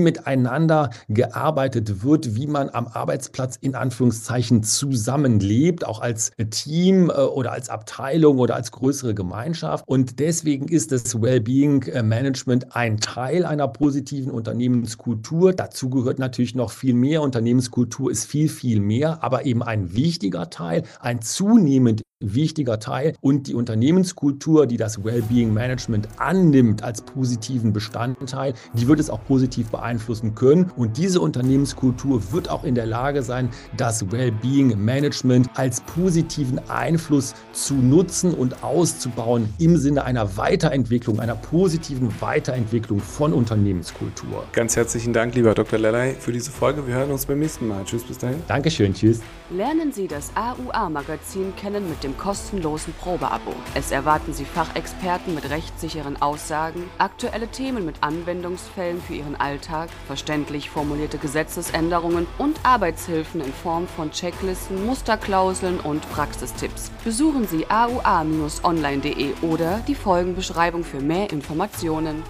miteinander 0.00 0.90
gearbeitet 1.08 2.02
wird, 2.02 2.36
wie 2.36 2.46
man 2.46 2.70
am 2.70 2.86
Arbeitsplatz 2.86 3.56
in 3.60 3.74
Anführungszeichen 3.74 4.62
zusammenlebt, 4.62 5.86
auch 5.86 6.00
als 6.00 6.32
Team 6.50 7.10
äh, 7.10 7.14
oder 7.20 7.52
als 7.52 7.68
Abteilung 7.68 8.38
oder 8.38 8.54
als 8.54 8.72
größere 8.72 9.14
Gemeinschaft. 9.14 9.84
Und 9.86 10.18
deswegen 10.20 10.68
ist 10.68 10.92
das 10.92 11.20
Wellbeing 11.20 11.82
äh, 11.84 12.02
Management 12.02 12.74
ein 12.74 12.98
Teil 12.98 13.44
einer 13.44 13.68
positiven 13.68 14.30
Unternehmenskultur. 14.30 15.52
Dazu 15.52 15.90
gehört 15.90 16.18
natürlich 16.18 16.54
noch 16.54 16.70
viel 16.70 16.85
mehr. 16.94 17.22
Unternehmenskultur 17.22 18.10
ist 18.10 18.24
viel, 18.24 18.48
viel 18.48 18.80
mehr, 18.80 19.22
aber 19.22 19.46
eben 19.46 19.62
ein 19.62 19.94
wichtiger 19.94 20.50
Teil, 20.50 20.84
ein 21.00 21.22
zunehmend 21.22 22.02
wichtiger 22.20 22.80
Teil 22.80 23.14
und 23.20 23.46
die 23.46 23.54
Unternehmenskultur, 23.54 24.66
die 24.66 24.78
das 24.78 25.04
Wellbeing 25.04 25.52
Management 25.52 26.08
annimmt 26.16 26.82
als 26.82 27.02
positiven 27.02 27.74
Bestandteil, 27.74 28.54
die 28.72 28.88
wird 28.88 29.00
es 29.00 29.10
auch 29.10 29.22
positiv 29.24 29.70
beeinflussen 29.70 30.34
können 30.34 30.72
und 30.76 30.96
diese 30.96 31.20
Unternehmenskultur 31.20 32.32
wird 32.32 32.48
auch 32.48 32.64
in 32.64 32.74
der 32.74 32.86
Lage 32.86 33.22
sein, 33.22 33.50
das 33.76 34.10
Wellbeing 34.10 34.82
Management 34.82 35.50
als 35.54 35.82
positiven 35.82 36.58
Einfluss 36.70 37.34
zu 37.52 37.74
nutzen 37.74 38.32
und 38.32 38.64
auszubauen 38.64 39.52
im 39.58 39.76
Sinne 39.76 40.04
einer 40.04 40.38
Weiterentwicklung, 40.38 41.20
einer 41.20 41.34
positiven 41.34 42.10
Weiterentwicklung 42.20 43.00
von 43.00 43.34
Unternehmenskultur. 43.34 44.44
Ganz 44.52 44.74
herzlichen 44.76 45.12
Dank, 45.12 45.34
lieber 45.34 45.52
Dr. 45.54 45.78
Lellay, 45.78 46.14
für 46.14 46.32
diese 46.32 46.50
Folge. 46.50 46.86
Wir 46.86 46.94
hören 46.94 47.10
uns 47.10 47.26
beim 47.26 47.40
nächsten 47.40 47.68
Mal. 47.68 47.84
Tschüss, 47.84 48.04
bis 48.04 48.16
dahin. 48.16 48.42
Dankeschön, 48.48 48.94
tschüss. 48.94 49.20
Lernen 49.50 49.92
Sie 49.92 50.08
das 50.08 50.32
AUA-Magazin 50.34 51.54
kennen 51.56 51.88
mit 51.88 52.05
dem 52.06 52.16
kostenlosen 52.16 52.94
Probeabo. 52.94 53.52
Es 53.74 53.90
erwarten 53.90 54.32
Sie 54.32 54.44
Fachexperten 54.44 55.34
mit 55.34 55.50
rechtssicheren 55.50 56.22
Aussagen, 56.22 56.88
aktuelle 56.98 57.48
Themen 57.48 57.84
mit 57.84 57.96
Anwendungsfällen 58.02 59.02
für 59.02 59.14
Ihren 59.14 59.34
Alltag, 59.34 59.88
verständlich 60.06 60.70
formulierte 60.70 61.18
Gesetzesänderungen 61.18 62.28
und 62.38 62.60
Arbeitshilfen 62.62 63.40
in 63.40 63.52
Form 63.52 63.88
von 63.88 64.12
Checklisten, 64.12 64.86
Musterklauseln 64.86 65.80
und 65.80 66.08
Praxistipps. 66.12 66.92
Besuchen 67.02 67.48
Sie 67.48 67.66
aua-online.de 67.68 69.34
oder 69.42 69.80
die 69.88 69.96
Folgenbeschreibung 69.96 70.84
für 70.84 71.00
mehr 71.00 71.30
Informationen. 71.30 72.22